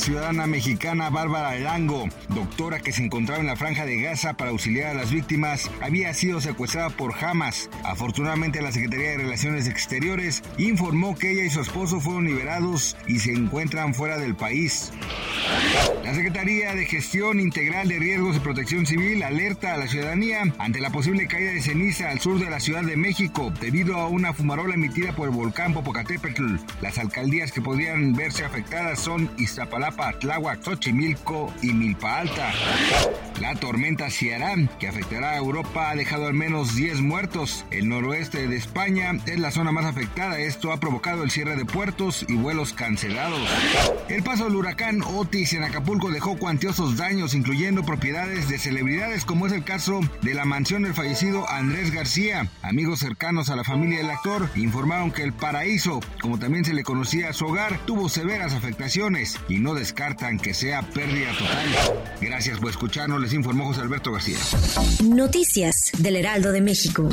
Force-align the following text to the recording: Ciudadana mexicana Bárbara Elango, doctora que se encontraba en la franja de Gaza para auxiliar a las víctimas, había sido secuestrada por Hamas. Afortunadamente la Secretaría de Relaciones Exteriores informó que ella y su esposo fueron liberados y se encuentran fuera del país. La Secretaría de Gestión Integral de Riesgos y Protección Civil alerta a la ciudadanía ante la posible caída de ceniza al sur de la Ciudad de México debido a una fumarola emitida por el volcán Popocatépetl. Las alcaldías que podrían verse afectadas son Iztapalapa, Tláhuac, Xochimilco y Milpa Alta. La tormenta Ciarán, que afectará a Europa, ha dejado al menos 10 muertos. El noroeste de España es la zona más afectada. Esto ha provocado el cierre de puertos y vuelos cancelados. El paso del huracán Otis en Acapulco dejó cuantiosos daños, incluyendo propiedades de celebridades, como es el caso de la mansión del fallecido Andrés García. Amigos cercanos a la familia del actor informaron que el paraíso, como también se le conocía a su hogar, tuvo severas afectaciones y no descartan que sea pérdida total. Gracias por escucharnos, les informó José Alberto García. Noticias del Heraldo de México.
Ciudadana 0.00 0.46
mexicana 0.46 1.10
Bárbara 1.10 1.56
Elango, 1.56 2.08
doctora 2.30 2.80
que 2.80 2.90
se 2.90 3.04
encontraba 3.04 3.42
en 3.42 3.46
la 3.46 3.56
franja 3.56 3.84
de 3.84 4.00
Gaza 4.00 4.32
para 4.32 4.50
auxiliar 4.50 4.88
a 4.88 4.94
las 4.94 5.10
víctimas, 5.10 5.70
había 5.82 6.14
sido 6.14 6.40
secuestrada 6.40 6.88
por 6.88 7.22
Hamas. 7.22 7.68
Afortunadamente 7.84 8.62
la 8.62 8.72
Secretaría 8.72 9.10
de 9.10 9.18
Relaciones 9.18 9.68
Exteriores 9.68 10.42
informó 10.56 11.18
que 11.18 11.32
ella 11.32 11.44
y 11.44 11.50
su 11.50 11.60
esposo 11.60 12.00
fueron 12.00 12.24
liberados 12.24 12.96
y 13.06 13.18
se 13.18 13.32
encuentran 13.32 13.92
fuera 13.92 14.16
del 14.16 14.34
país. 14.34 14.90
La 16.02 16.14
Secretaría 16.14 16.74
de 16.74 16.86
Gestión 16.86 17.38
Integral 17.38 17.86
de 17.88 17.98
Riesgos 17.98 18.36
y 18.36 18.40
Protección 18.40 18.86
Civil 18.86 19.22
alerta 19.22 19.74
a 19.74 19.76
la 19.76 19.86
ciudadanía 19.86 20.42
ante 20.58 20.80
la 20.80 20.90
posible 20.90 21.26
caída 21.26 21.52
de 21.52 21.60
ceniza 21.60 22.10
al 22.10 22.20
sur 22.20 22.38
de 22.38 22.48
la 22.48 22.58
Ciudad 22.58 22.82
de 22.82 22.96
México 22.96 23.52
debido 23.60 23.96
a 23.98 24.08
una 24.08 24.32
fumarola 24.32 24.74
emitida 24.74 25.12
por 25.12 25.28
el 25.28 25.34
volcán 25.34 25.74
Popocatépetl. 25.74 26.56
Las 26.80 26.96
alcaldías 26.96 27.52
que 27.52 27.60
podrían 27.60 28.14
verse 28.14 28.44
afectadas 28.44 28.98
son 28.98 29.30
Iztapalapa, 29.36 29.89
Tláhuac, 30.18 30.62
Xochimilco 30.62 31.52
y 31.62 31.72
Milpa 31.72 32.18
Alta. 32.18 32.52
La 33.40 33.54
tormenta 33.54 34.10
Ciarán, 34.10 34.68
que 34.78 34.86
afectará 34.86 35.30
a 35.30 35.38
Europa, 35.38 35.90
ha 35.90 35.94
dejado 35.94 36.26
al 36.26 36.34
menos 36.34 36.74
10 36.74 37.00
muertos. 37.00 37.64
El 37.70 37.88
noroeste 37.88 38.46
de 38.46 38.56
España 38.56 39.12
es 39.26 39.38
la 39.38 39.50
zona 39.50 39.72
más 39.72 39.86
afectada. 39.86 40.38
Esto 40.38 40.72
ha 40.72 40.80
provocado 40.80 41.22
el 41.22 41.30
cierre 41.30 41.56
de 41.56 41.64
puertos 41.64 42.26
y 42.28 42.34
vuelos 42.34 42.74
cancelados. 42.74 43.40
El 44.08 44.22
paso 44.22 44.44
del 44.44 44.56
huracán 44.56 45.00
Otis 45.02 45.54
en 45.54 45.64
Acapulco 45.64 46.10
dejó 46.10 46.36
cuantiosos 46.36 46.98
daños, 46.98 47.34
incluyendo 47.34 47.82
propiedades 47.82 48.48
de 48.48 48.58
celebridades, 48.58 49.24
como 49.24 49.46
es 49.46 49.52
el 49.54 49.64
caso 49.64 50.00
de 50.20 50.34
la 50.34 50.44
mansión 50.44 50.82
del 50.82 50.94
fallecido 50.94 51.48
Andrés 51.48 51.92
García. 51.92 52.50
Amigos 52.62 53.00
cercanos 53.00 53.48
a 53.48 53.56
la 53.56 53.64
familia 53.64 53.98
del 53.98 54.10
actor 54.10 54.50
informaron 54.54 55.12
que 55.12 55.22
el 55.22 55.32
paraíso, 55.32 56.00
como 56.20 56.38
también 56.38 56.64
se 56.64 56.74
le 56.74 56.84
conocía 56.84 57.30
a 57.30 57.32
su 57.32 57.46
hogar, 57.46 57.78
tuvo 57.86 58.10
severas 58.10 58.52
afectaciones 58.52 59.38
y 59.48 59.58
no 59.70 59.78
descartan 59.78 60.38
que 60.38 60.52
sea 60.52 60.82
pérdida 60.82 61.30
total. 61.38 62.02
Gracias 62.20 62.58
por 62.58 62.70
escucharnos, 62.70 63.20
les 63.20 63.32
informó 63.32 63.66
José 63.66 63.82
Alberto 63.82 64.12
García. 64.12 64.38
Noticias 65.04 65.92
del 65.98 66.16
Heraldo 66.16 66.50
de 66.50 66.60
México. 66.60 67.08